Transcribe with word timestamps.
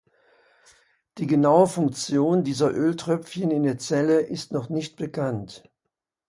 Die 1.19 1.27
genaue 1.27 1.67
Funktion 1.67 2.43
dieser 2.43 2.71
Öltröpfchen 2.73 3.51
in 3.51 3.61
der 3.61 3.77
Zelle 3.77 4.21
ist 4.21 4.51
noch 4.51 4.67
nicht 4.67 4.95
bekannt. 4.95 5.63